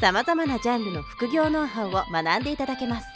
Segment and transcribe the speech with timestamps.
[0.00, 3.08] さまざまなジャンルの副業ノウハウを学んでいただけます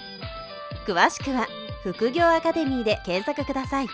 [0.85, 1.47] 詳しくは
[1.85, 3.89] 副業アカデミーで検索ください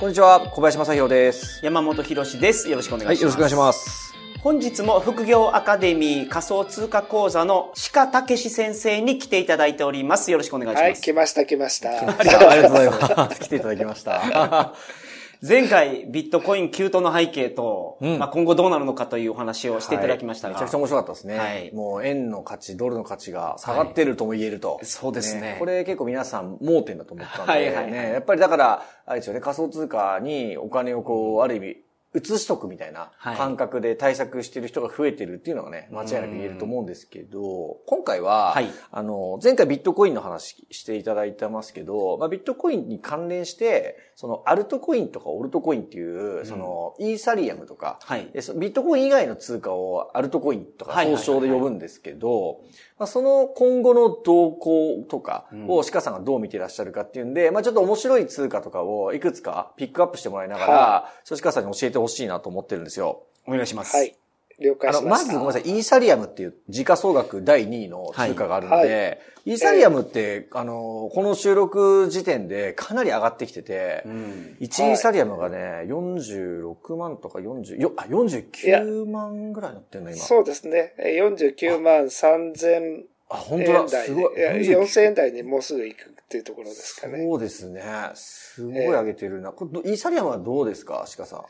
[0.00, 1.58] こんにちは、小林正宏です。
[1.64, 2.70] 山本博です。
[2.70, 3.16] よろしくお願いします。
[3.16, 4.14] はい、よろしくお願いします。
[4.44, 10.30] 本日も副業アカデミー仮想通貨講座の鹿武史先生に来ていただいております。
[10.30, 10.82] よろしくお願いします。
[10.84, 11.90] はい、来ました、来ました。
[12.16, 13.40] ありがとうございます。
[13.40, 14.72] 来ていただきました。
[15.40, 18.18] 前回ビットコイン急騰の背景と、うん。
[18.18, 20.64] まあ、今後どうなるのかというお話をしていただきましたが、はい。
[20.64, 21.38] めちゃくちゃ面白かったですね。
[21.38, 21.72] はい。
[21.72, 24.80] もう円の価値、ドルの価値が下がってるとも言えると。
[24.82, 25.56] そうですね。
[25.58, 27.92] これ結構皆さん盲点だと思ったんで、はいはいはい。
[27.92, 31.76] ね、やっぱりだから、あれですよね、仮想通貨にお金をこう、ある意味、
[32.14, 33.36] 移しとくみたいなはい。
[33.36, 38.68] 感覚で対策してる人が増えてるっていうのがね、間違いなく言えると思うんですけど、今回は、はい。
[38.90, 48.30] あの、前回ビットコインの話していただいてますけど、まあ、ビットコインに関連して、そのアルトコインとかオルトコインっていう、そのイーサリアムとか、はい。
[48.32, 52.60] ビットコイン以外の通貨をアルトコインとか総称で呼ぶんですけど、
[52.98, 63.22] まあ、その今後の動向とかを鹿さんがどう見てらっしゃるかっていうんで、まあちょっと面白い通貨とかをいくつかピックアップしてもらいながら、鹿さんに教えてほしいなと思ってるんですよ。
[63.46, 63.96] お願いします。
[63.96, 64.16] はい、
[64.60, 65.26] 了解あの、しました。
[65.26, 74.56] まずごめんなさい、イーサリアムっていう時価総額第2位の通貨があるので、はいはいイーサリアムって、あの、この収録時点でかなり上がってきてて、うん。
[74.60, 80.18] 1イーサリアムがね、46万とか40、よあ、49万ぐらいになってんの、今。
[80.18, 80.92] そうですね。
[80.98, 84.38] えー49万3000あ、本当だ、円台すごい。
[84.38, 87.24] いや49 4000円台にもうすぐ行くっていうところですかね。
[87.24, 87.82] そうですね。
[88.14, 89.52] すごい上げてるな。
[89.52, 91.44] これどイーサリアムはどうですか鹿さん？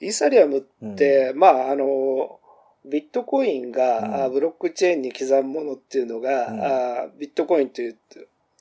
[0.00, 2.38] イーサリアムって、まあ、あの、
[2.84, 7.96] ビットコインが、うんあブロックチェーンに刻むものっていうのが、うんあビットコインという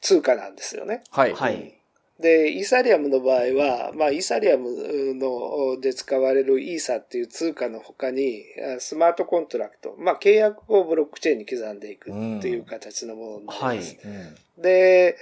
[0.01, 1.03] 通貨なんですよね。
[1.12, 1.34] はい。
[1.34, 1.74] はい。
[2.19, 4.69] で、イーサリアムの場合は、まあ、イーサリアム
[5.16, 8.44] ので使われるイーサっていう通貨の他に、
[8.78, 13.78] あスマートコントラクト、まあ、契約をブロックチェーンに刻んでいくっていう形のものになりはい。
[13.78, 13.97] ます。
[14.06, 15.18] うんで、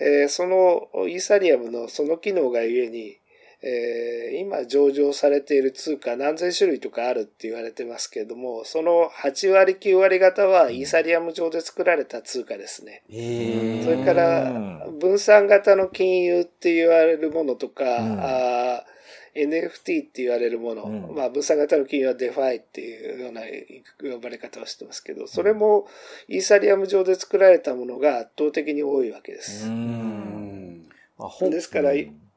[0.00, 3.18] えーそのイーサリアムのその機能がゆえに、
[3.62, 13.02] えー今上場されている通貨何千種類とかあるって言われてますけれども、その8割9割方はイーサリアム上で作られた通貨ですね。
[13.10, 18.98] えーそれからうん分散型の金融って言われるものとか、うんあー
[19.34, 23.42] NFT って言われるもの、うんまあ分散型の金融は DeFi っていうような
[24.00, 25.86] 呼ばれ方をしてますけど、それも
[26.28, 29.66] イーサリアム上で作られたものが圧倒的に多いわけです。
[29.66, 29.70] う。
[29.70, 30.88] うんん。
[31.18, 32.27] まあですからうん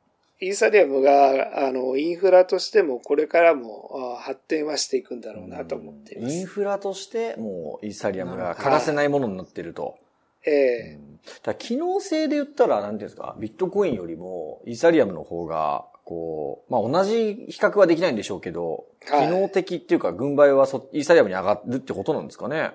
[0.41, 6.35] イーサリアムが、あの、インフラとしてもこれからもあ発展はしていくんだろうなと思っています。
[6.35, 9.97] インフラとして、もうイーサリアムが欠かせないものになってると。
[10.43, 22.71] ええだから機能性で言ったら、なんていうんですか、ビットコインよりも、イーサリアムの方が、こう、まあ同じ比較はできないんでしょうけど、はい機能的っていうか、軍配はそイーサリアムに上がるってことなんですかね？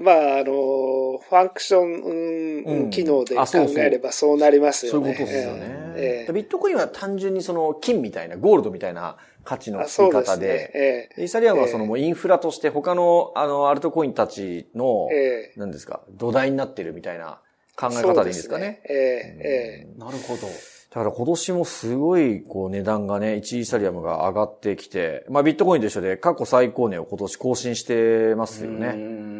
[0.00, 3.44] まあ、あの、ファンクション、うんうん機能で考
[3.78, 5.06] えればそうなりますよね。
[5.06, 5.60] そういうことですよね。
[5.96, 10.24] ええでビットコインは単純にその金みたいな、ゴールドみたいな価値のあ付そうですね。
[10.24, 17.40] き方で、ええイーサリアムはそのもうインフラとして他のあのアルトコインたちの、ええ何ですか、土台になってるみたいな
[17.76, 18.80] 考え方でいいんですかね。
[18.88, 20.46] えええなるほど。
[20.46, 29.39] だから今年もすごいこう値段がね、1イーサリアムが上がってきて、まあビットコインと一緒で過去最高値を今年更新してますようね。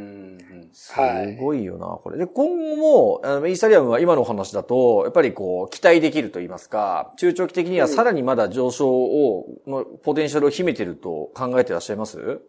[0.71, 0.93] んす
[1.39, 2.19] ごいよな、これ。
[2.19, 12.41] で、今後も、あのイーサリアムは今のお話だと、やっぱりこう、期待できると言いますか、中長期的にはさらにまだ上昇を、のポテンシャルを秘めてると考えてらっしゃいます？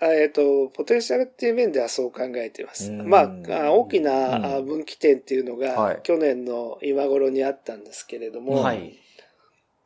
[0.00, 2.92] あえっ、と、ポテンシャルっていう面ではそう考えています。
[2.92, 8.96] うんまあ、あ大きうんなあ分岐点っていうのはいが、去年の今頃にあったんですけれども、はい。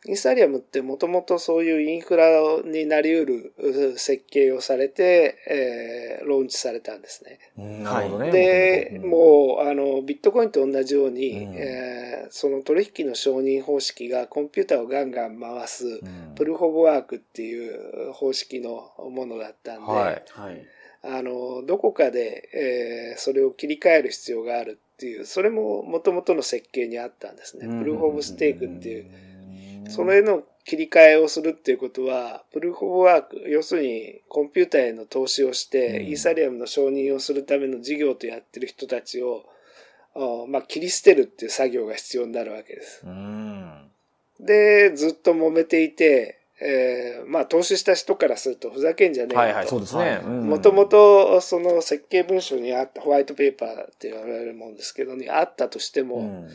[0.05, 2.27] イーサリアムってもともとそういうインフラ
[2.65, 7.39] になり得るう設計をされて、えーローンチされたんですね。
[7.57, 8.31] なるほどね。
[8.31, 15.89] で、もう、あの、ビットコインと同じように、うんえーその取引の承認方式がコンピューターをガンガン回す、う
[16.33, 17.69] ん、プルフォブワークってい
[18.09, 20.25] う方式のものだったんで、はい。
[20.31, 20.63] はい。
[21.03, 27.67] あの、どこかで、えーそれを切り替える必要があるっていう、それも元々の設計にあったんですね。
[27.67, 29.07] プルフォブステークっていう、
[29.89, 39.45] その絵の切り替えをするっていうことは、プルーフ・オブ・ワーク、要するにコンピューターへの投資をして、うんイーサリアムの承認をするための事業とやってる人たちを、
[40.15, 43.03] あまあ、切り捨てるっていう作業が必要になるわけです。
[43.05, 43.91] うん。
[44.41, 49.47] で、ずっと揉めていて、えーまあ、投資した人からするとふざけんじゃねえよと。
[49.47, 50.21] はいはい、そうですね。
[50.25, 56.49] うんもともと、その設計文書にあった、ホワイトペーパーって言われるもんですけどにあったとしても、うん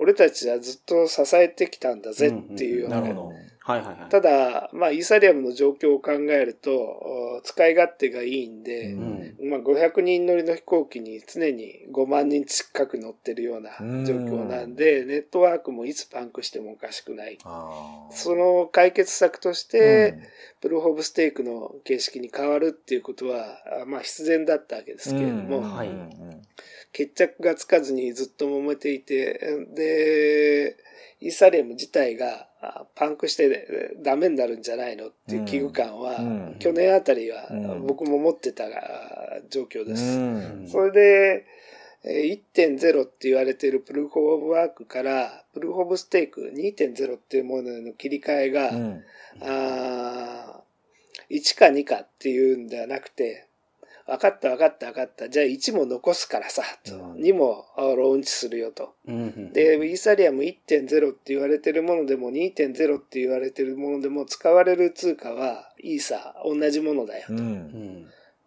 [0.00, 2.80] 俺たちはずっと支えてきたんだぜっていう。
[2.80, 3.34] ような、なるほど。
[3.60, 4.08] はいはいはい。
[4.08, 9.50] ただ、まあ、イーサリアムの状況を考えると、お使い勝手がいいんで、うん。
[9.50, 14.04] まあ、500人乗りの飛行機に常に5万人近く乗ってるようなうん。
[14.06, 17.36] 状況なんで、ネットワークもいつパンクしてもおかしくない。
[18.10, 20.14] その解決策として、
[20.62, 25.62] プルーフ・オブ・ステークの形式に変わるっていうことは、あまあ必然だったわけですけれども、うん。
[25.62, 25.88] はい。
[25.88, 26.10] うん
[26.92, 29.38] 決着がつかずにずっと揉めていて、
[29.74, 30.76] で、
[31.20, 33.44] イーサリアム自体があパンクして
[33.94, 36.56] えダメになるんじゃないのっていう危惧感は、うん。
[36.58, 37.86] 去年あたりはうん。
[37.86, 38.68] 僕も持ってたあ
[39.50, 40.18] 状況です。
[40.18, 40.22] う
[40.64, 40.68] ん。
[40.68, 41.46] それで、
[42.04, 49.04] えー1.0って言われているプルーフ・オブ・ワークから、プルーフ・オブ・ステーク2.0っていうものへの切り替えが、うん。
[49.42, 53.46] あー1か2かっていうんではなくて、
[54.10, 55.28] 分かった分かった分かった。
[55.28, 58.94] じゃあ1も残すからさ、とうん2もあローンチするよと。
[59.06, 67.34] うんで、イーサリアム1.0って言われてるものでも2.0って言われてるものでも使われる通貨はイーサ、同じものだよう。
[67.34, 68.06] うんん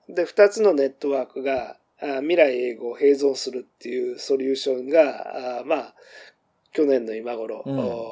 [0.10, 5.96] で、2つのネットワークがあ未来英語を併存するっていうソリューションが、あまあ、
[6.74, 7.64] 去年の今頃、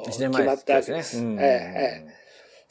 [0.06, 0.90] 決まったわけです。
[0.92, 2.21] ですねうんええええ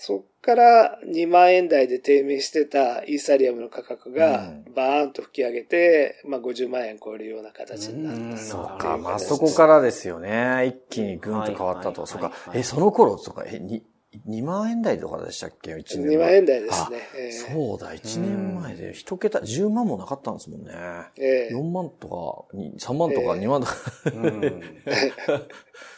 [0.03, 8.41] そっから2万円台で低迷してたイーサリアムの価格がうんバーンと吹き上げて、まあ50万円超えるような形になった。
[8.41, 10.65] そうか、まあそこからですよね。
[10.65, 12.01] 一気にぐんと変わったと。
[12.01, 12.31] はいそうか。
[12.55, 13.83] え、その頃とか、え、に、
[14.27, 16.15] 2万円台とかでしたっけ ?1 年前。
[16.15, 16.97] 2万円台ですね。
[17.17, 20.73] ええそうだ、1年前で一桁、10万もなかったんですもんね。
[21.17, 23.75] ええ4万とか、に3万とかええ2万とか。
[24.15, 24.61] うん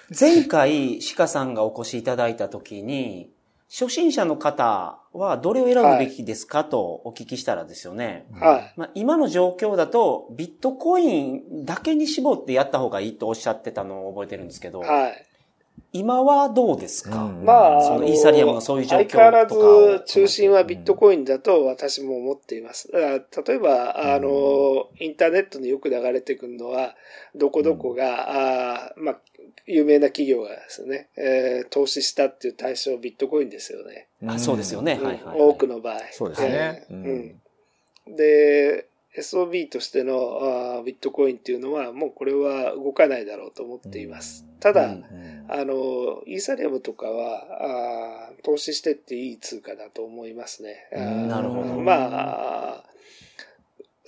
[0.19, 3.31] 前回、鹿さんがお越しいただいたときに、
[3.69, 8.27] 初心者の方はどれを選ぶべきですかとお聞きしたらですよね。
[8.33, 8.74] はい。
[8.75, 15.25] まあ、今の状況だと、ビットコインだけに絞ってやった方がいいとおっしゃってたのを覚えてるんですけど、はい。
[15.92, 22.92] 今はどうですか、うんまあ、そのイーサリアムのそういう状況とか相変わらをず中心はビットコインだと私も思っています。
[22.92, 23.06] だか
[23.38, 26.95] ら例えば、あの、インターネットによく流れてくるのは、
[27.36, 29.19] どこどこが、あーまあ、
[29.65, 34.07] 有名な企業がですね、えー投資したっていう対象ビットコインですよね。
[34.25, 34.97] あそうですよね。
[35.00, 35.41] うんはいはい、はい。
[35.41, 36.00] 多くの場合。
[36.11, 36.85] そうですね。
[36.89, 37.39] えーうんうん
[38.05, 44.45] で、SOB としてのあービットコインっていうのは、もうこれは動かないだろうと思っています。
[44.59, 50.88] ただ、うんうんあの、イーサリアムとかは、あー投資してっていい通貨だと思いますね。
[50.91, 52.83] なるほどまあ、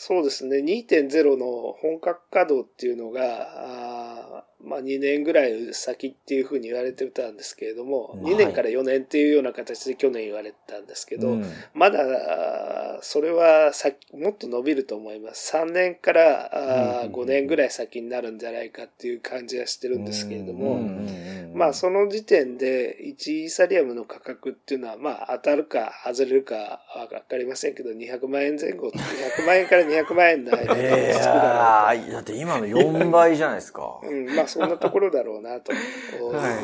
[0.07, 3.24] そうですね、2.0の本格稼働っていうのが、
[3.56, 8.24] あーまあ2年ぐらい先っていうふうに言われてたんですけれども、うん。
[8.24, 11.46] 2年から4年っていうような形で去年言われてたんですけど、うん。
[11.74, 15.57] まだ、それは先もっと伸びると思います。
[15.57, 17.12] 3年からあーうん。
[17.12, 21.25] 5年ぐらい先になるんじゃないかっていう感じはしてるんですけれども、うんうんうん
[21.56, 33.81] まあその時点で1イーサリアムの価格っていうのはまあ当たるか外れるかわかりませんけど200万円前後、200万円から200万円の間いでつくだって今の4倍じゃないですか。
[33.81, 35.71] ろうん、まあそんなところだろうなと。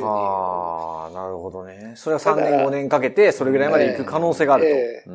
[0.03, 1.93] ああ、なるほどね。
[1.95, 5.12] それは3年5年かけて、それぐらいまで行く可能性があると。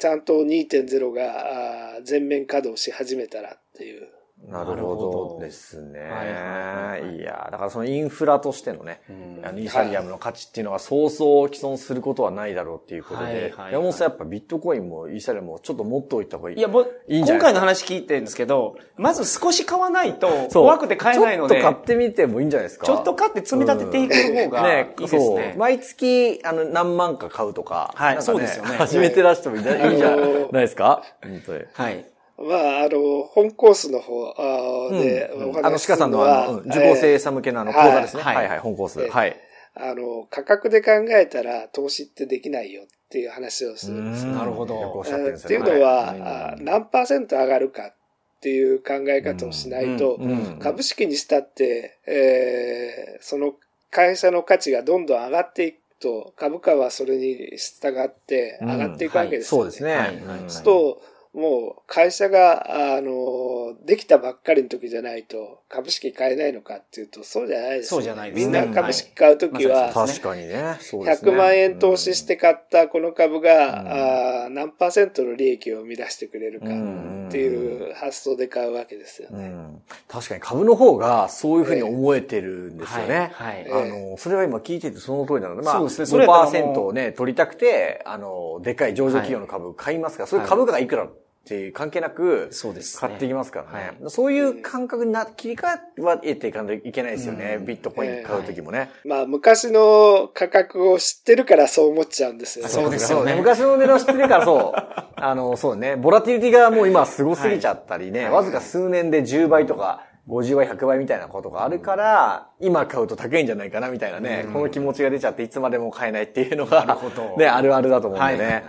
[0.00, 4.08] ちゃんと2.0が全面稼働し始めたらっていう。
[4.48, 6.00] なるほどですね。
[6.00, 16.58] はいや、だからそのインフラとしてのね、うんあのイーサリアムの価値っていうのはそうそう既存することはないだろうっていうことで山本さんやっぱビットコインもイーサリアムもちょっと持っておいた方がいい。
[16.58, 22.86] いや、もう、いいんじゃない今回の話聞いてるんですけど、まず少し買わないと怖くて買えないので、ちょっと買ってみてもいいんじゃないですか？
[22.86, 25.54] ちょっと買って積み立てていく方がいいですそうね。
[25.58, 27.92] 毎月、あの、何万か買うとか。
[27.94, 31.02] はいそうですよね始めてらしてもいいんじゃ いいんじゃないですか？
[31.22, 31.64] 本当に。
[31.74, 32.04] はい。
[32.40, 35.50] まあ、あの、本コースの方でうん。
[35.50, 38.22] おあの、話しする鹿さんののは、あの、うん受講生さん向けのあの、講座ですね。
[38.22, 38.36] はい。
[38.36, 39.00] はいはい、本コース。
[39.02, 39.36] ええはい。
[39.74, 44.26] あの、価格で考えたら投資ってできないよっていう話をするんです。
[44.26, 44.32] よ。
[44.32, 45.00] なるほど。
[45.00, 47.94] っていうのは、何パーセント上がるかっ
[48.40, 50.18] ていう考え方をしないと、
[50.60, 53.54] 株式にしたって、えーその
[53.90, 59.92] 会社の価値がどんどん上がっていくと、株価はそれに従って上がっていくわけですよ、そうですね。
[59.92, 60.00] はい。
[60.00, 60.14] はい。
[60.14, 70.76] うんそうすると、もう会社が、あの、できたばっかりの時じゃないと株式買えないのかっていうとそうじゃないです、ね、そうじゃないですみんな株式買う時は、はいま確かにね。
[70.80, 71.30] そうですね。
[71.32, 73.88] 100万円投資して買ったこの株が、うん。
[73.88, 79.44] あー何パーセントの利益を生み出してくれるかうんっていう発想で買うわけですよね。
[79.44, 79.82] うん。
[80.08, 83.30] 確かに株の方がそういうふうに思えてるんですよね。
[83.34, 83.64] はい。
[83.66, 83.82] えはい。
[83.84, 86.06] あの、それは今聞いててその通りなので、まあ、そうですね。
[86.06, 91.08] それやったらもう5%をね、取りたくて、あの、でかい上場企業の株買いますから、そういう株価がいくら
[91.44, 93.08] っていう関係なく、そうですね。
[93.08, 93.96] 買っていきますからね。
[94.02, 97.56] はそういう感覚にな、切り替えは得ていかないといけないですよね。
[97.58, 97.66] うん。
[97.66, 98.90] ビットコイン買うときもね。
[99.04, 102.66] まあ昔の価格を知ってるからそう思っちゃうんですよ。
[102.66, 102.70] ね。
[102.70, 103.34] そうですよね。
[103.34, 104.80] 昔の値段知ってるからそう。
[105.16, 105.96] あの、そうね。
[105.96, 108.32] ボラティリティがもう今すごすぎちゃったりね、はい。
[108.32, 114.52] わずか数年で10倍とか、50倍、100倍みたいなことがあるから、今買うと高いんじゃないかなみたいなね、うん。
[114.52, 116.86] この気持ちが出ちゃっていつまでも買えないっていうのが、
[117.36, 118.44] ね、あるあるだと思うんでね。
[118.44, 118.52] はい。
[118.52, 118.62] はい。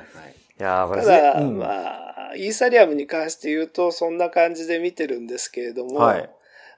[0.60, 1.58] い、やーこれただ、うん。
[1.58, 6.30] まあ、イーサリアムに関して言うとそんな感じで見てるんですけれども、はい。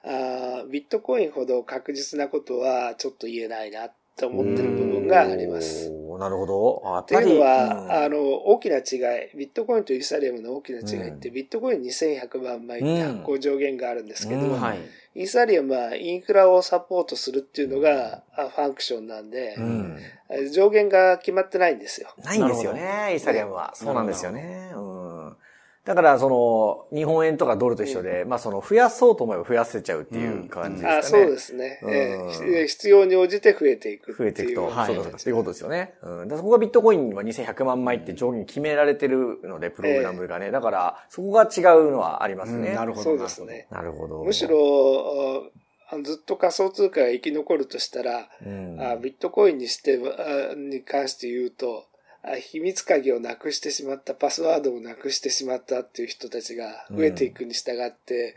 [0.06, 5.90] あービットコインほど確実なことはちょっと言えないなって思ってる部分があります。
[6.18, 6.82] なるほど。
[7.00, 14.78] っっていうのは、あの、の、大きな違い、ビットコインとイーサリアムの大きな違いって、うビットコイン2100万枚って発行上限があるんですけど、うんはい。
[15.16, 19.98] イーサリアムはインフラをサポートするっていうのがあファンクションなんでう、ん。
[20.52, 22.08] 上限が決まってないんですよ。
[22.24, 23.74] ないんですよなね、イーサリアムは。
[23.78, 24.72] どそうなんですよね。
[24.74, 24.93] うん。
[25.84, 31.24] だから、その、日本円とかドルと一緒で、まあ、その、増やそうと思えば増やせちゃうっていう感じですかね。
[31.24, 34.14] あそうですね、うんえー必要に応じて増えていく。
[34.14, 35.94] 増えていくと、はいそうかそうかっていうことですよね。
[36.02, 36.18] うん。
[36.20, 40.50] だからそこがビットコインは2100万枚って上限決められてるので、プログラムがね。
[40.50, 42.70] だから、そこが違うのはありますね。
[42.70, 43.04] うんなるほど。
[43.04, 43.66] そうですね。
[43.70, 44.24] なるほど。
[44.24, 45.50] むしろ、
[45.90, 51.93] あずっと仮想通貨が生き残るとしたら、うん、あビットコインにしてあに関して言うとあ、
[52.40, 58.34] 秘密鍵をなくしてしまった、パスワードをなくしてしまったっていう人たちが増えていくに従って、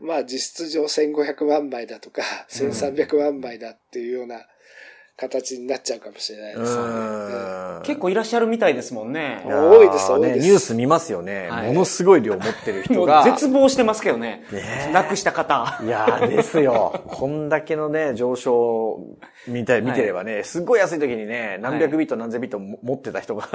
[0.00, 0.08] うん。
[0.08, 4.46] まあ実質上1500万枚だとか、1300万枚だっていうような
[5.28, 6.92] 形になっちゃうかもしれないですよね。
[6.94, 11.48] うん結構いらっしゃるみたいですもんね多いです多いですね、ニュース見ますよね。
[11.48, 13.22] はいものすごい量持ってる人が。
[13.26, 14.44] 絶望してますけどね。
[14.52, 15.78] ねえなくした方。
[15.82, 17.02] いやーですよ。
[17.06, 19.00] こんだけのね、上昇
[19.46, 23.48] 見て、見てればね、すっごい安い時にね、何百ビット何千ビットも持ってた人が、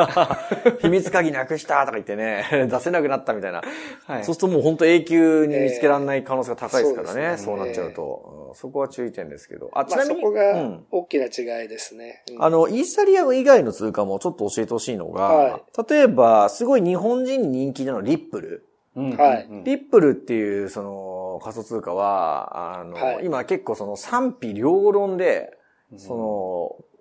[0.82, 3.62] 秘密鍵なくしたとか言ってね、 出せなくなったみたいな。
[4.06, 8.32] はいそうするともう本当永久に見つけられない可能性が高いですからね、えーそうなっちゃうと。
[8.32, 9.70] うんそこは注意点ですけど。
[9.74, 12.24] あ、ちまあなみに、うそこがん大きな違いですね。
[12.30, 12.44] うん。
[12.44, 18.70] あの、イーサリアム以外の通貨もちょっと教えてほしいのが、は例えば、すごい日本人に人気なのリップル。
[18.96, 19.18] うん。
[19.18, 19.48] はい。
[19.50, 23.26] うんリップルっていう、その、仮想通貨は、あの、はい。
[23.26, 25.58] 今結構その賛否両論で、
[25.98, 26.24] その、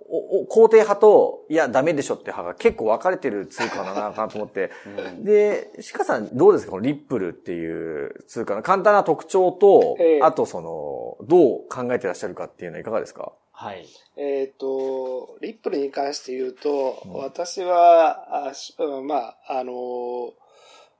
[0.08, 4.70] おお肯定派と、いや、ダメでしょって派が結構分かれてる通貨だな、かなと思って。
[5.18, 6.70] で、鹿さんどうですか？
[6.70, 10.20] このリップルっていう通貨の簡単な特徴と、ええ。
[10.22, 13.32] あとその、どう考えてらっしゃるかっていうのはいかがですか？
[13.58, 13.86] はい。
[14.18, 18.52] えっ、と、リップルに関して言うと、うん私は、あ
[19.02, 20.32] まあ、あのー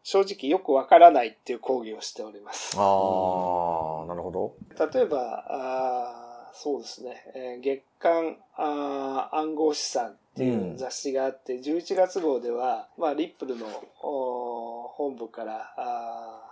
[0.09, 2.77] 正直よくわからないっていう講義をしております。
[2.79, 4.55] ああ、なるほど。
[4.93, 13.67] 例えば、あーそうですね、えー月間あー暗号資産っていう雑誌があって、11月号では、まあ、リップルの
[14.01, 16.46] お本部から、あー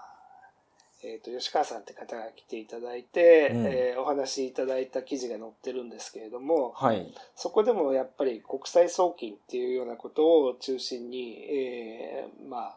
[1.04, 7.14] えっ、と、吉川さんって方が来ていただいて、うんえーお話しいただいた記事が載ってるんですけれども、はい。
[7.36, 12.76] そこでもやっぱり国際送金っていうようなことを中心に、えーまあ、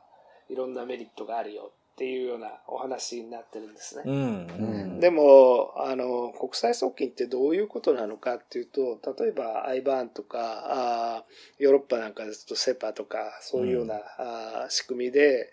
[0.50, 4.03] いろんなメリットがあるよっていうようなお話になってるんですね。
[4.05, 4.13] うん。
[4.13, 15.51] うんでも、あの、国際送金ってどういうことなのかっていうと、例えば IBAN とか、あーヨーロッパなんかですとセパとか、そういうような、あー仕組みで、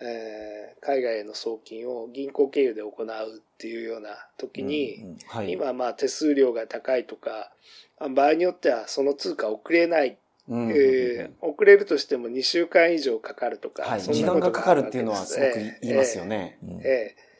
[0.00, 5.52] えー海外への送金を銀行経由で行うっていうような時に、うんはい。
[5.52, 7.52] 今まあ手数料が高いとか、
[7.98, 14.00] あ場合によってはその通貨送れない、うんえー送れるとしても2週間以上かかるとか、はい。
[14.00, 16.24] そん時なことがあ間がかかるっていうのはすごく言いますよ。
[16.26, 16.58] ね。
[16.62, 17.34] うんええええ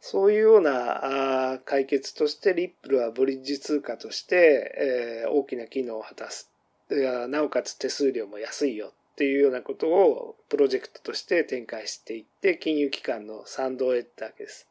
[0.00, 6.50] そういうようなあー解決として、リップルはブリッジ通貨として、えー大きな機能を果たす。
[7.28, 14.68] なおかつ手数料も安いよっていうようなことをプロジェクトとして展開していって、金融機関の賛同を得たわけです。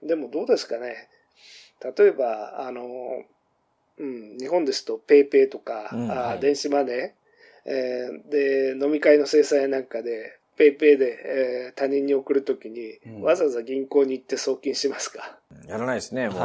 [0.00, 1.08] でもどうですかね。
[1.82, 2.84] 例えば、あの、
[3.98, 16.38] うん、日本ですと PayPay とか、うんはい電子マネー、えーで、飲み会の精算なんかで、 PayPay で、えー他人に送るときに、うんわざわざ銀行に行って送金しますか、やらないですね、もう。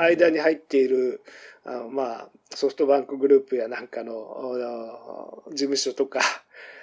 [0.00, 1.20] 間に入っている、
[1.66, 6.20] あまあ、ソフトバンクグループやなんかのお事務所とか、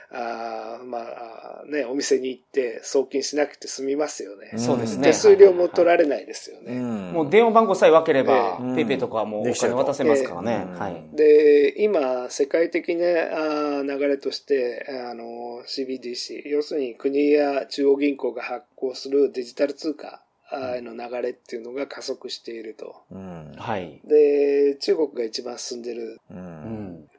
[0.10, 4.54] あまあ、ね、お店に行って送金しなくて済みますよね。
[4.58, 5.04] そうですね。
[5.04, 6.80] 手数料も取られないですよね。
[6.80, 10.66] もう電話番号さえ分ければ、ええペイペイとかはもうお金渡せますからね。
[11.14, 22.96] で、今、世界的なあ流れとして、あの、CBDC、要するに国や中央銀行が発行するデジタル通貨あへの流れっていうのが加速していると。
[23.12, 23.54] うん。
[23.58, 24.00] はい。
[24.06, 26.20] で、中国が一番進んでる。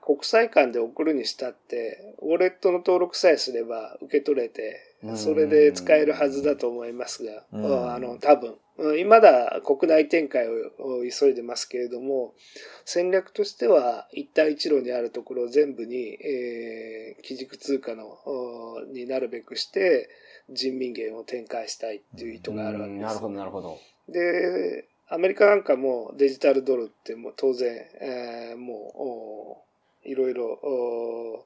[0.08, 10.52] 国際間で送るにしたって、ウォレットの登録さえすれば受け取れてう、んそれで使えるはずだと思いますが、うんあの、多分、うんまだ国内展開を
[11.20, 12.32] 急いでますけれども、
[12.86, 20.08] 戦略としては一帯一路にあるところを全部に、えー基軸通貨の、おになるべくして、
[20.50, 23.02] 人民元を展開したいっていう意図があるわけです。
[23.02, 23.78] なるほど、なるほど。
[24.08, 28.74] で、アメリカなんかもデジタルドルってもう当然、えーも
[30.04, 31.44] うおいろいろお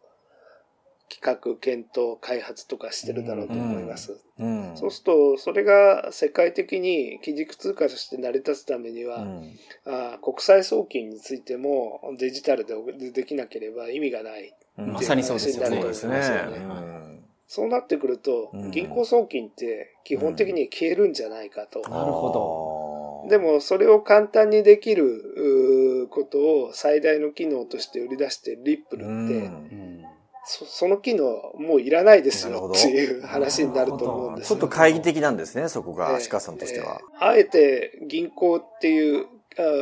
[1.09, 4.18] 企画、検討、開発とかしてるだろうと思います。
[4.38, 4.73] うん。
[4.76, 12.75] そうすると、それが世界的に基軸通貨として成り立つためには、うんあー国際送金についてもデジタルで
[13.11, 14.54] できなければ意味がない。
[14.78, 16.23] うんまさにそうですよねそうですね。
[16.23, 17.22] そうですねうん
[17.54, 21.80] そうなってくるとうん、銀行送金って基本的に消えるんじゃないかと。
[21.80, 23.28] なるほど。
[23.28, 29.28] で、も、それを簡単にできるうーことを最大の機能として売り出してるリップルって、うん。
[29.28, 30.04] うん。
[30.47, 31.25] そその機能
[31.59, 32.75] もういらないですなるほど。
[32.75, 34.56] よっていう話になると思うんですよ。
[34.56, 37.02] ちょっと懐疑的なんですね、そこえが、え鹿さんとしては。
[37.02, 39.26] えーあえて銀行っていうあ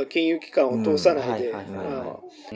[0.08, 1.52] 金融機関を通さないで、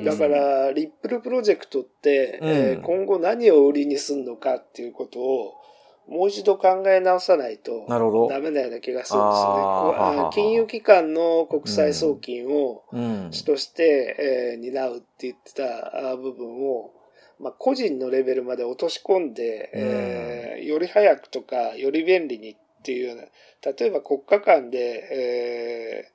[0.04, 2.49] だから、リップルプロジェクトって、うん。
[2.49, 5.54] えー今後何を売りにするのかっていうことを、
[6.06, 8.28] もう一度考え直さないと、なるほど。
[8.28, 10.30] ダメなような気がするんですよね。
[10.35, 13.28] 金融機関の国際送金をうん。
[13.30, 16.92] 主として、えー担うって言ってたあ部分を、
[17.40, 23.23] まあ、個人のレベルまで落とし込んで、えーより早くとか、より便利にっていうような、
[23.73, 24.78] 例えば国家間で、
[25.12, 26.13] えー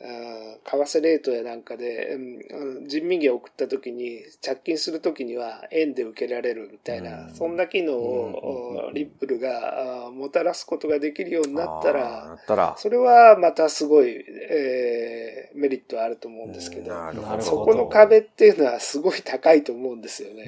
[0.00, 12.74] 為替レートやなんかで、うん人民元を送った時に、着金する時には円で受けられるみたいな、うんそんな機能をリップルがもたらすことができるようになったらたら。
[12.78, 17.40] それはまたすごい、えーメリットあると思うんですけど、ど。
[17.40, 20.44] そこの壁っていうのはすごい高いと思うんですよね。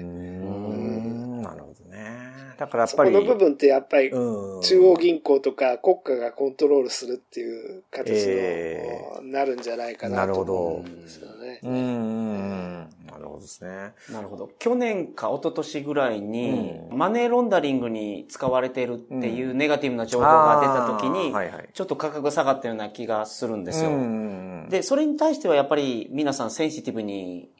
[2.62, 3.12] だからやっそぱり。
[3.12, 11.58] この部分ってやっぱりうん中央銀行とか国家がコントロールするっていう形の、えなるんじゃないかなと思うんですよね。
[11.64, 12.88] うんうんうん。
[13.06, 13.92] なるほどですね。
[14.12, 14.50] なるほど。
[14.60, 21.68] 去年か一昨年ぐらいに、マネーロンダリングに使われてるっていうネガティブな情報が出た時に、あーはいはい。
[21.72, 23.90] ちょっと価格が下がったような気がするんですよ。
[23.90, 27.50] うんうんうん、で、それに対してはやっぱり皆さんセンシティブに、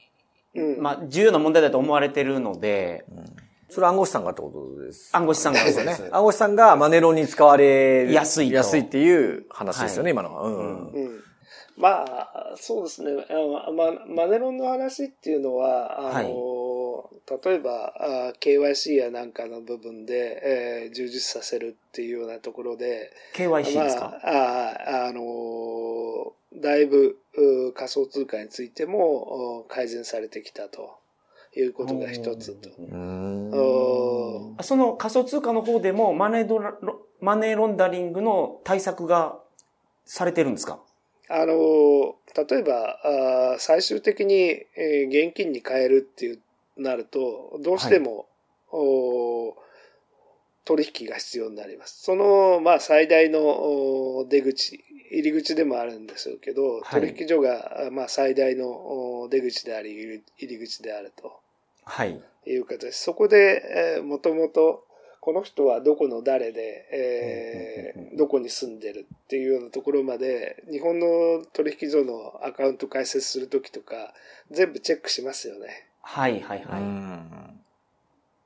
[0.55, 3.05] うんまあ、重要な問題だと思われてるので、
[3.73, 5.09] それ暗号資産がってことです。
[5.17, 5.97] 暗号資産がですよね。
[6.13, 10.43] 暗号資産がマネロンに使われる安いと安いっていう話ですよね、はい今のは。
[10.43, 10.55] うん。
[10.55, 11.23] うんうん
[11.75, 13.11] まあ、そうですね。
[13.31, 17.11] あのま、マネロンの話っていうのは、あの、
[17.45, 20.43] 例えばあ KYC やなんかの部分で、
[20.85, 30.97] えー充実させるっていうようなところで、KYC ですか、まあ、ああの、だいぶう仮想通貨についてもお改善されてきたと
[31.55, 32.71] いうことが一つと。
[34.63, 39.39] その仮想通貨の方でもマネードラロマネーロンダリングの対策が
[40.05, 40.81] されてるんですか？
[41.29, 42.99] あの、例えば、
[43.55, 46.41] あ最終的に、えー現金に変えるっていう
[46.77, 48.27] なると、どうしても、
[48.71, 49.57] お
[50.65, 52.03] 取引が必要になります。
[52.03, 58.69] その、まあ、最大のお出口、入り口でもあるんでしょうけど、はい取引所が、あまあ、最大の
[59.23, 61.41] お出口であり、入り口であると。
[61.85, 62.21] はい。
[62.47, 62.95] いう形。
[62.97, 64.85] そこで、えーもともと、
[65.21, 74.15] この人はどこの誰で、えどこに住んでるっていうようなところまで、日本の取引所のアカウント開設するときとか、
[74.51, 75.87] 全部チェックしますよね。
[76.01, 77.72] はい、はい、はい。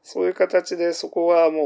[0.07, 1.63] うんそういう形でそこはもう、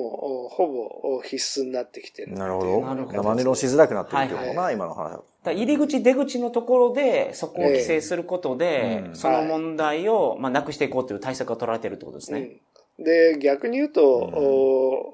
[0.47, 2.33] おほぼお必須になってきてる。
[2.33, 2.81] なるほど。
[2.81, 5.21] なるほどマネロンしづらくなってるってことかな、は今の話。
[5.45, 12.61] だ入り口、出口のところで、そこを規制することで、ええうんその問題を、まあ、なくしていこうという対策が取られているってことですね。
[12.99, 14.35] うん、で、逆に言うと、うん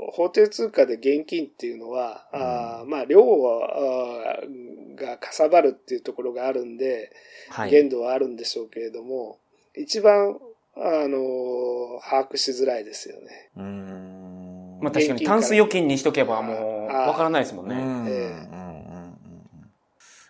[0.09, 7.11] お法定通貨で現金っていうのは、あーまあ、量はあーがかさばるっていうところがあるんで、
[7.51, 7.71] はい。
[7.71, 9.41] 限度はあるんでしょうけれども、
[9.75, 10.39] 一番、
[10.77, 13.51] あの、把握しづらいですよね。
[13.57, 14.79] うーん。
[14.83, 17.75] まあ、確かに、タンス預金にしとけばもう、わからないですもんね。
[17.75, 17.83] うん。
[17.83, 18.37] うんうんうんえ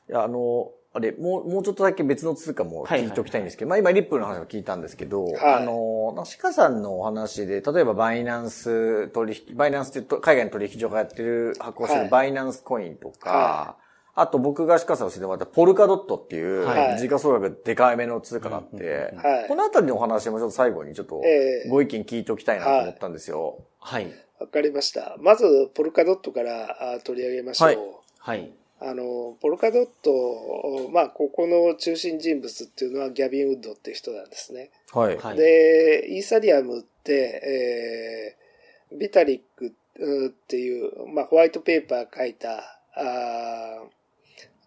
[0.08, 5.54] いや、あの、あれ、もう、もうちょっとだけ別の通貨も聞いておきたいんですけど、まあ今リップルの話を聞いたんですけど、はい。
[5.56, 12.04] あの、鹿さんのお話で、例えばバイナンス取引、バイナンスってと海外の取引所がやってる、発行してはい。
[12.06, 13.76] るバイナンスコインとか、は
[14.16, 23.58] あと僕が鹿さんを教えてもらったポルカドットっていう、はい時価総額でかいめの通貨があって、はいこのあたりのお話もちょっと最後にちょっとええご意見聞いておきたいなと思ったんですよ。
[23.78, 24.10] はい。
[24.40, 25.16] わかりました。
[25.20, 27.68] まず、ポルカドットからあ取り上げましょう。
[27.68, 27.78] はい
[28.18, 28.50] はい。
[28.80, 34.70] あの、ポルカドット、まあ、ここの中心人物っていうのはギャビン・ウッドっていう人なんですね。
[34.92, 35.16] はい。
[35.16, 35.36] はい。
[35.36, 38.46] で、イーサリアムって、えー
[38.92, 43.95] ビタリックうんっていう、まあ、ホワイトペーパー書いた、あー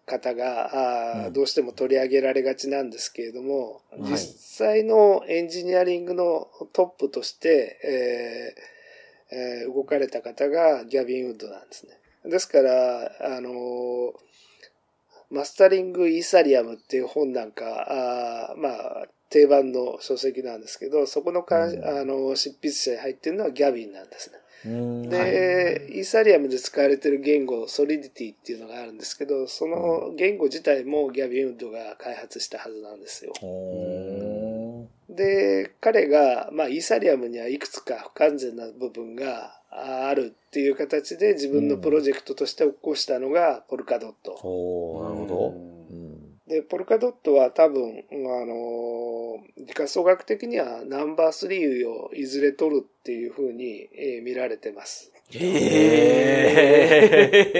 [0.06, 11.92] 方が、あどうしても取り上げられがちなんですけれども、はい実際のエンジニアリングのトップとして、えーえー動かれた方がギャビン・ウッドなんですね。
[12.24, 14.12] ですから、あのー
[15.30, 24.38] マスタリング・イーサリアムっていう本なんか、あーまあ、定番の書籍なんですけど、そこのか、うんあの、執筆者に入ってるのはギャビンなんですね。
[24.64, 33.32] うんで、イーサリアムで使われてる言語、ソリディティっていうのがあるんですけど、その言語自体もギャビン・ウッドが開発したはずなんですよ。
[33.40, 44.32] ほで、彼が、まあ、イーサリアムにはいくつか不完全な部分があるっていう形で自分のプロジェクトとして起こしたのがポルカドッート。
[44.32, 45.69] ほうなるほど。
[46.50, 55.12] うんうんで、ポルカドットは多分、あの、時価総額的にはナンバー3をいずれ取るっていうふうに、えー見られてます。
[55.32, 56.32] え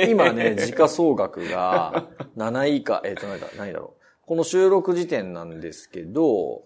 [0.08, 4.02] ー今ね、時価総額が7位以下、えっ、と、何だ、何だろう。
[4.26, 6.64] この収録時点なんですけど、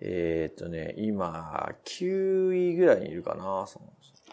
[0.00, 3.66] えっ、とね、今、9位ぐらいにいるかな。
[3.66, 3.86] その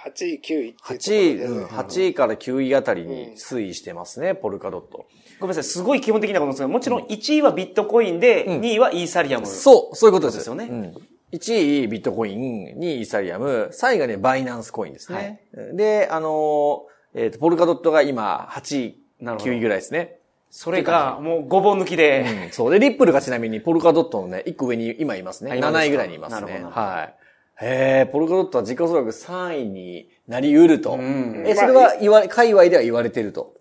[0.04, 5.08] 8位、9位っていうところ8位、で、うん、8位から9位あたりに推移してますね、ポルカドット。
[5.40, 9.46] ごめんなさい、すごい基本的なことですが、もちろん1位はビットコインで、うん2位はイーサリアム。
[9.46, 10.38] そう、そういうことです。
[10.40, 10.94] ですよねうん
[11.32, 15.42] 1位ビットコイン、2位イーサリアム、3位がね、バイナンスコインですね。
[15.74, 20.20] で、あのー、えっ、と、ポルカドットが今8位、なるほど9位ぐらいですね。
[20.52, 22.72] それがもう5本抜きで、うんそう。
[22.72, 25.52] で、リップルがちなみにポルカドットのね、1個上に今いますね。
[25.52, 26.42] あ今ですか？7位ぐらいにいますね。
[26.42, 27.16] なるほどはい。
[27.62, 30.98] へえ、ポルカドットは時価総額3位になり得ると。
[30.98, 33.55] んえ、それは言われ、界隈では言われてると。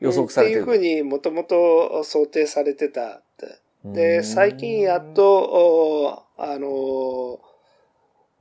[0.00, 3.58] 予測されてるっていうふうにもともと想定されてたって。
[3.84, 7.40] で、最近やっと、おあの、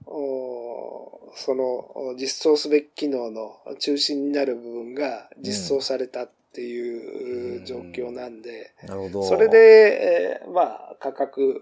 [0.10, 9.24] おそのお実装すべき機能の中心になる部分が実装されたっていう状況なんで、なるほど。
[9.24, 11.62] それで、えーまあ、価格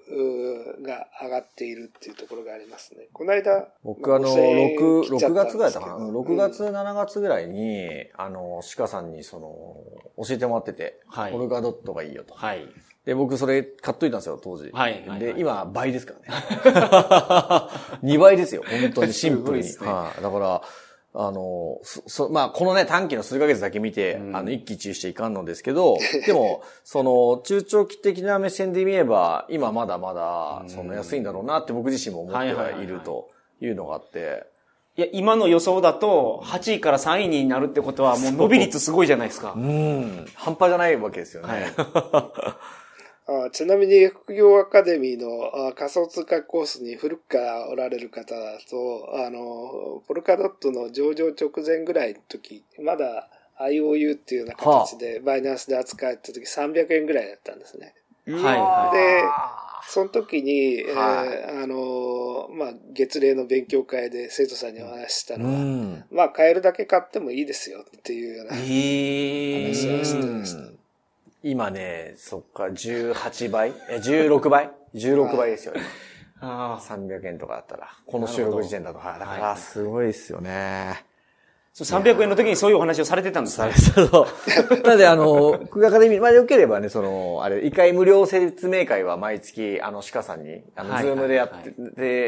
[0.82, 3.10] が上がっているっていうところがありますね。
[3.12, 6.00] この間、僕あの、5000円6、6切っちゃったん月ぐらいだったかな。
[6.00, 9.76] ですけど6月、7月ぐらいに、あの、鹿さんにその、
[10.26, 12.34] 教えてもらってて、はいポルカドットがいいよと。
[12.34, 12.66] はい。
[13.04, 14.70] で、僕それ買っといたんですよ、当時。
[14.72, 17.70] はいはいで、はい今、倍ですからね。
[18.02, 19.68] 2倍ですよ、本当にシンプルに。
[19.80, 20.22] はい。
[20.22, 20.62] だから、
[21.18, 25.98] あの、そ、そまあ、このね、短期の数ヶ月だけ見て、うんあの、一喜一憂していかんのですけど、
[26.28, 33.30] でも、その、中長期的な目線で見れば、今まだまだ、その安いんだろうなって僕自身も思ってはいると
[33.62, 34.46] いうのがあって、
[34.98, 39.60] いや、今の予想だと、8位から3位になるってことは、もう伸び率すごいじゃないですかう。
[39.60, 41.50] ん、半端じゃないわけですよね。
[41.50, 41.64] はい。
[43.28, 53.28] あちなみに副業アカデミーのあ仮想通貨コースに古くからおられる方だと、あの、ポルカドットの上場直前ぐらいの時、まだ
[53.60, 57.96] IOU っていうような形でバイナンスで扱えた時300円ぐらいだったんですね。
[58.28, 59.24] はいはいで、
[59.88, 66.04] その時に、えーはいあの、まあ、月例の勉強会で生徒さんにお話ししたうのは、ん。
[66.12, 68.58] まあ、買えるだけ買ってもいいですよっていうようなえ
[69.54, 70.40] 話をしてー。
[70.40, 70.75] ました。
[71.48, 73.72] 今ね、そっか、18倍？
[73.88, 75.76] え、16倍 ?16 倍ですよ、
[76.42, 76.50] 今。
[76.50, 76.82] ああ。
[76.82, 77.88] 300円とかだったら。
[78.08, 78.98] この収録時点だと。
[78.98, 79.20] はい。
[79.20, 81.06] だから、すごいですよね。
[81.78, 83.74] そう300円の時にそういうお話をされてたんですね。
[83.74, 84.08] そう。
[84.86, 91.72] なので、あの、 空学アカデミー、まあ、よければね、その、あれ、一回無料説明会は毎月、あの、鹿さんに、あの、はいズームでやって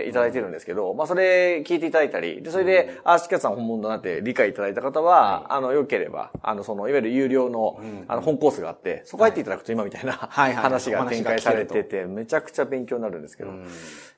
[0.04, 7.80] ていただいてるんですけど、まあ、それ聞いていただいたり、で、それで、あ、鹿さん本物だなって理解いただいた方は、あの、よければ、あの、その、いわゆる有料の、
[8.10, 10.54] あの、本コースがあって、そこ入っていただくと今みたいなはい。
[10.54, 10.64] はい。
[10.64, 13.54] 話が展開されてて、めちゃくちゃ勉強になるんですけど、い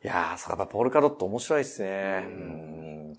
[0.02, 2.24] やー、そっぱポルカドット面白いですね。
[2.26, 3.16] うん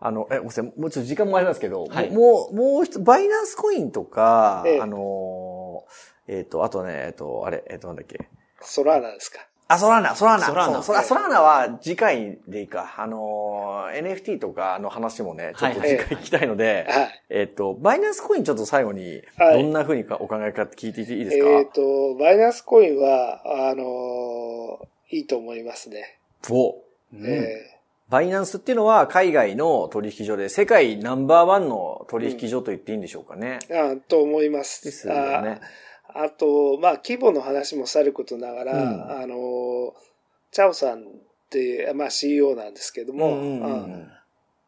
[0.00, 8.28] あの、え、ごめんなさい、もうちょっと時間もありますけど、はいもう、もう一つ、バイナンスコインとか、ええあのー、えっ、と、あとね、えっ、と、あれ、えっ、と、なんだっけ。
[8.62, 9.40] ソラーナですか。
[9.68, 10.46] あ、ソラーナ、ソラーナ。
[10.46, 12.94] ソラーナソラーナは次回でいいか。
[12.98, 17.22] あのー、NFT とかの話もね、ちょっと次回聞きたいので、はい。
[17.28, 26.18] えっと、バイナンスコインちょっと最後に、はいどんな風にかお考えかって聞いていいですか、えっ、と、バイナンスコインは、あのーいいと思いますね。
[26.48, 27.69] おうんえ
[28.10, 33.60] バイナンスっていうのは海外の取引所で世界ナンバーワンの取引所と言っていいんでしょうかね。
[33.68, 34.84] ーあと思います。
[34.84, 35.60] ですよね。
[36.12, 39.92] ああと、まあ、規模の話もさることながら、うんあのー
[40.52, 41.04] チャオさんっ
[41.48, 44.16] て、まあ CEO なんですけども、うんうんうんあ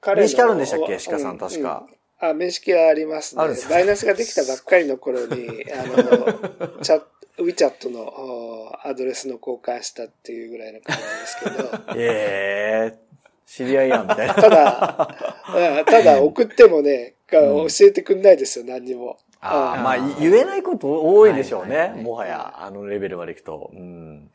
[0.00, 0.98] 彼の面識あるんでしたっけ？
[0.98, 1.86] 鹿さんう確か
[2.22, 3.42] うんあ、面識はありますね。
[3.68, 7.02] バイナンスができたばっかりの頃に、 あの、チャ
[7.38, 13.11] ウィチャットのおアドレスの交換したっていうぐらいの感じですけど、 ええ
[13.46, 14.34] 知り合いやん、みたいな。
[14.34, 15.08] ただ、
[15.54, 19.18] うんただ送ってもね、教えてくんないですよ、何にも。
[19.40, 21.92] あーあまあ、言えないこと多いでしょうね。
[21.96, 23.70] もはや、あのレベルまでいくと。
[23.74, 24.30] うん。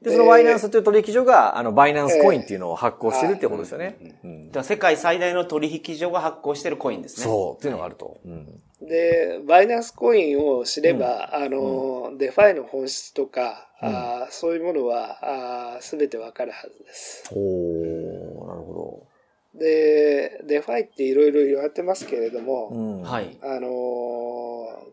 [0.00, 3.98] で、そのバイナンスという取引所が、あの、バイナンスコインっていうのを発行してるってことですよね。
[4.24, 7.24] うんだから世界最大の取引所が発行してるコインですね。
[7.24, 8.18] そう、っていうのがあると。
[8.24, 8.46] うん。
[8.86, 17.24] で、バイナンスコインを知れば、あの、 DeFi の本質とか、あーそういうものは、すべてわかるはずです。
[17.32, 19.06] おー、なるほ
[19.54, 22.44] で、 DeFi っていろいろ言われてますけれどど。
[22.44, 23.02] も、うん。
[23.02, 23.36] はい。
[23.42, 24.92] あのー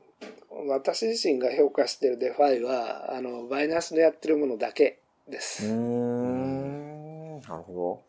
[0.68, 5.00] 私自身が評価している DeFi は、あの、バイナンスのやってるものだけ
[5.30, 5.72] です。
[5.72, 7.40] ん。
[7.42, 8.02] なるほ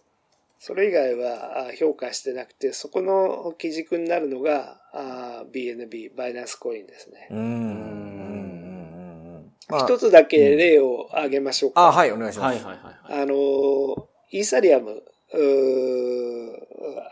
[0.58, 7.36] それ以外はあ評価してなくて、そこの基軸になるのがあ BNB、バイナンスコインですねど。。
[7.36, 8.10] うん。
[9.70, 9.78] うん。
[9.78, 9.85] うん。
[9.85, 9.87] うん。
[9.87, 11.83] まあ一つだけ例を挙げましょうか。
[11.88, 12.62] あ、はい、お願いします。
[12.64, 13.22] はいはいはいはい。
[13.22, 14.02] あのー、
[14.33, 15.02] イーサリアム、
[15.33, 16.61] うー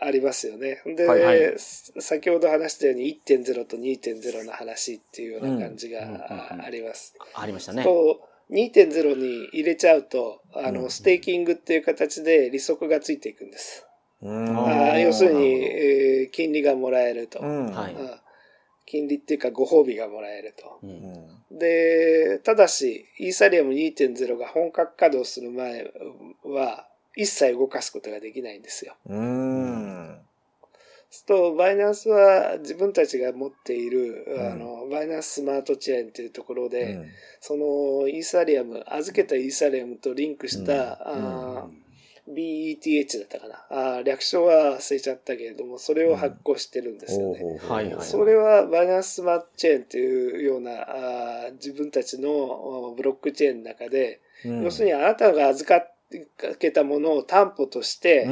[0.01, 0.81] ありますよね。
[0.85, 6.21] で、はいはい先ほど話したように1.0と2.0の話っていうような感じがうんうんうんう
[6.61, 7.13] んあります。
[7.33, 7.83] ありましたね。
[7.83, 13.85] と、2.0に入れちゃうと、あの、うんステーキングっていう形で利息がついていくんです。
[14.21, 17.65] うんあ要するに、えー金利がもらえると、うん。
[17.71, 18.11] はいうん
[18.89, 20.79] 金利っていうかご褒美がもらえると。
[20.81, 21.59] ううんん。
[21.59, 25.91] で、ただし、イーサリアム2.0が本格稼働する前
[26.43, 28.95] は、一切動かすことができないんですよ。
[29.05, 30.19] うーん。
[31.27, 37.05] と、バイナンスは自分たちが持っている、うんあの、バイナンススマートチェーンというところで、うん
[37.41, 41.88] そのイーサリアム、預けたイーサリアムとリンクした、うんあー
[42.33, 43.65] BETH だったかな。
[43.69, 47.59] あー略称は忘れちゃったけれども、それを発行してるんですよね。
[47.67, 54.63] はいはいそれはバイナンススマートチェーンというようなあー自分たちのおブロックチェーンの中で、うん。
[54.63, 55.85] 要するにあなたが預か
[56.59, 58.25] けたものを担保として、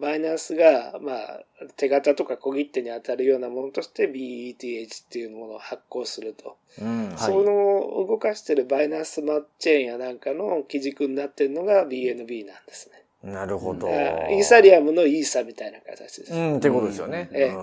[0.00, 1.40] バイナンスが、まあ、
[1.76, 6.56] 手形とか小切手に当たるようなものとして BETH っていうものを発行すると。
[6.80, 7.08] うん。
[7.10, 13.32] はいその動かしてるバイナンススマートチェーンやなんかの基軸になってるのが BNB なんですね。
[13.32, 13.88] なるほど。
[13.88, 16.32] イーサリアムのイーサみたいな形です。
[16.32, 17.28] うん、ってことですよね。
[17.32, 17.54] ええ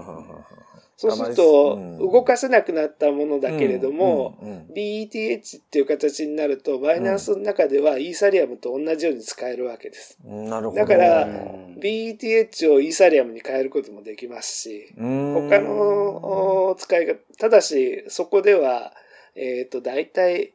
[0.98, 1.98] そうすると、うん。
[2.00, 10.18] 動かせなくなったものだけれども、うんうん、BETH っていう形になると、バイナンスの中ではイーサリアムと同じように使えるわけです。
[10.26, 10.82] うんなるほど。
[10.82, 11.76] だからうん。
[11.82, 18.94] BETH をイーサリアムに変えることもできますし、うん、他のお使いが、ただし、そこでは、
[19.36, 20.54] えっ、と、大体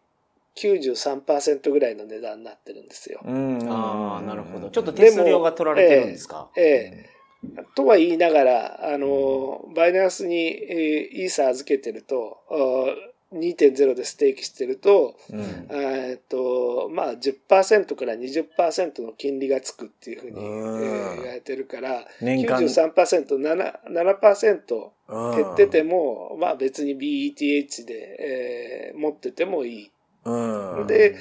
[0.57, 3.21] 93%ぐらいの値段になってるんですよ。
[3.25, 4.71] うん、ああ、なるほど。
[4.71, 6.51] ちょっと手数料が取られてるんですか？
[6.57, 7.20] ええ
[7.75, 15.41] とは言いながら、あの、バイナンスに、えーイーサ預けてると、あー2.0でステーキしてると、うん。
[15.71, 29.91] えーっと、まあ10%から20%の金利がつくっていうふうに、えうんー言われてるから、年間93%、7%, 7%うん減ってても、まあ別に BETH で、えー持っててもいい。
[30.25, 30.87] うん。
[30.89, 31.15] で、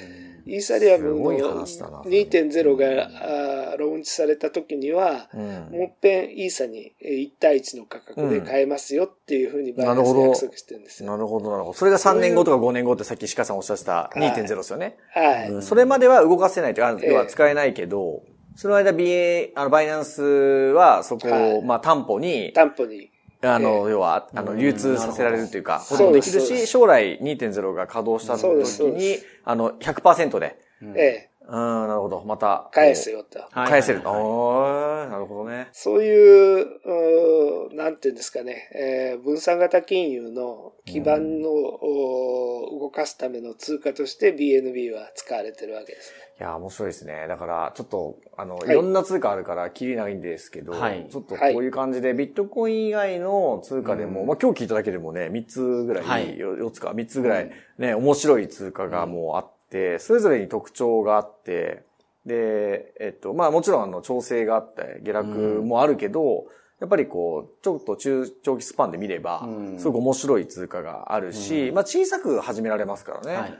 [0.50, 11.10] イーサリアムの話だな2.0がローンチされた時には、うん、もっぺんイーサにえー1対1の価格で買えますよっていうふうにバイナンスなるほど約束してるんですよ。
[11.10, 11.72] なるほど、なるほど。
[11.74, 14.96] それが3年後とか5年後ってさっき鹿さんおっしゃってた2.0ですよね。
[15.14, 15.50] はい。
[15.50, 18.22] うんそれまでは動かせないというか、ええ要は使えないけど、
[18.56, 23.09] その間 BA、あの、バイナンスはそこを、はいまあ担保に、担保に。
[23.42, 24.58] あの、要は、あの、うん。
[24.58, 28.46] 流通させられるというか、保存できるし、将来2.0が稼働した時
[28.92, 30.58] にあの、100%で、
[31.50, 33.40] うん、なるほど、また、返すよと。
[33.50, 34.02] はい返せる。
[34.04, 35.68] はいはいおーなるほどね。
[35.72, 46.12] そういう、うーなんていうんですかね、えー分散型金融の基盤の、お動かすための通貨として BNB は使われてるわけです。
[46.38, 47.26] いや、面白いですね。
[47.28, 59.59] だから、ちょっと、あの、いいろんな通貨あるから、きりないんですけど、はいちょっとこういう感じで、ビットコイン以外の通貨でも、うんまあ今日聞いただけでもね、3つぐらい、はいよ4つか、3つぐらい、ね、面白い通貨がもうあっって、
[59.98, 61.84] それぞれに特徴があって、
[62.26, 65.28] で、えっと、まあもちろんあの調整があって、下落
[65.62, 66.46] もあるけど、
[66.80, 73.34] やっぱりこう、ちょっと中長期スパンで見ればう、んすごく面白い通貨があるし、まあ小さく始められますからね。
[73.36, 73.58] はい。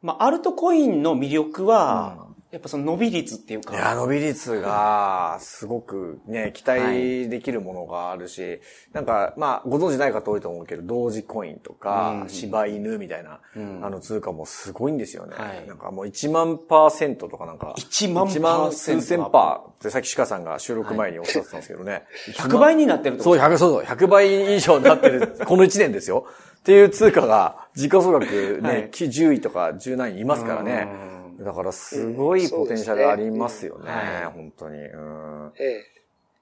[0.00, 3.74] まあ、アルトコインの魅力は、やっぱその伸び率っていうか。
[3.74, 8.60] いや、伸び率が、すごくね、期待できるものがあるし、
[8.94, 15.36] なんか、まあ、ご存知ない方多いと思うけど、同時コインとかう、ん柴犬みたいな、うんあの通貨もすごいんですよね。
[15.36, 22.04] はいなんかもう1万パーセントとかなんか、1万1万パーセント数千パーってさっき鹿さんが収録前におっしゃってたんですけどね。
[22.32, 26.26] 100倍になってるってこそう、と100、そうそう、100倍以上になってる、 この1年ですよ。
[26.60, 28.26] っていう通貨が、時価総額
[28.62, 31.17] ね、はい10位とか10何位いますからね。
[31.38, 33.90] だからすごいポテンシャルありますよね。
[34.26, 34.78] うん本当に。
[34.78, 35.52] うん。
[35.58, 35.98] ええ。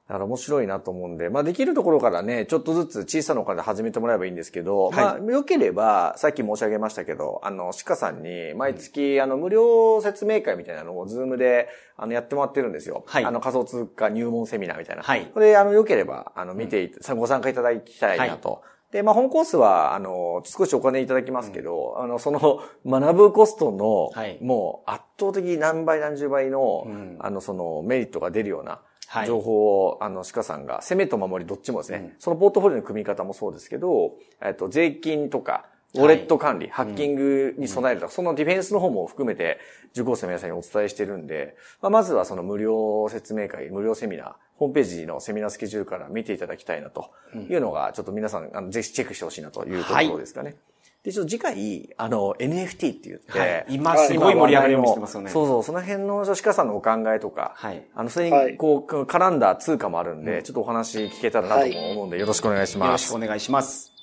[0.08, 13.04] だから面白いなと思うんで、まあできるところからね、ちょっとずつ小さなお金で始めてもらえばいいんですけど、はいまあ良ければ、さっき申し上げましたけど、あの、鹿さんに毎月、あの、無料説明会みたいなのをズームで、あの、やってもらってるんですよ。
[13.06, 15.02] はいあの、仮想通貨入門セミナーみたいな。
[15.02, 18.62] はいこれ、あの、良ければ、あの、見ていた、ご参加いただきたいなと。
[18.92, 24.38] で、まあ、本コースは、あの、少しお金いただきますけど、あの、その、学ぶコストの、はい。
[24.40, 27.16] もう、圧倒的何倍何十倍の、うん。
[27.18, 29.26] あの、その、メリットが出るような、はい。
[29.26, 32.12] 情報を、あの、鹿さんが、攻めと守りどっちもですね、うん。
[32.18, 35.66] そのポートフォリオの組み方もそうですけど、えっと、税金とか、
[36.00, 39.58] ウォレット管理、ハッキングに備えるとか、そのディフェンスの方も含めて、
[39.92, 50.56] 受講生の皆さんにお伝えしてるんで、まあ、まずはその無料説明会、無料セミナー、ホームページのセミナースケジュールから見ていただきたいなというのが、ちょっと皆さん、あの、ぜひチェックしてほしいなというところですかね。
[51.02, 53.66] で、ちょっと次回、あの、NFT って言って、はい。
[53.68, 55.30] 今すごい盛り上がりをしてますよね。
[55.30, 57.86] そうそう、その辺の女子家さんのお考えとか、はい。
[57.94, 58.56] あの、それに、はい。
[58.56, 63.12] こう、絡んだ通貨もあるんで、ちょっとお話聞けたらなとも思うんで、よろしくお願いしよます。
[63.12, 63.95] ろしくお願いします。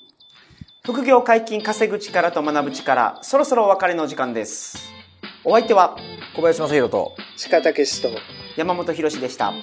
[0.86, 4.92] 副業解禁稼ぐ力と学ぶ力、そろそろお別れの時間です。
[5.42, 5.96] お相手は
[6.36, 7.16] 小林正宏と、
[7.50, 8.10] 鹿武史と、
[8.54, 9.54] 山本博史でした。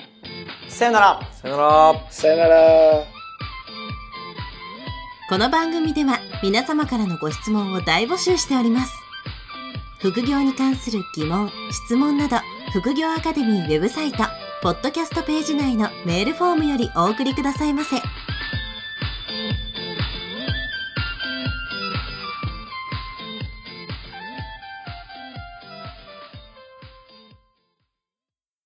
[0.68, 1.20] さよなら。
[1.32, 2.08] さよなら。
[2.10, 3.04] さよなら。
[5.30, 8.92] この番組では皆様からのご質問を大募集しております。
[10.00, 11.52] 副業に関する疑問、
[11.86, 12.38] 質問など、
[12.74, 14.24] 副業アカデミーウェブサイト、
[14.64, 17.98] ポッドキャストページ内のメールフォームよりお送りくださいませ。